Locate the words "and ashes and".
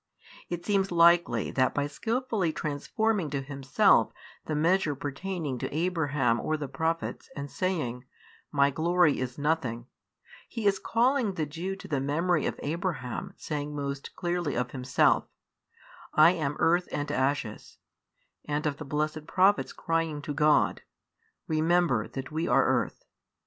16.91-18.65